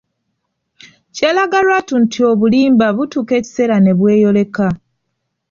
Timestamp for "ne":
3.81-3.91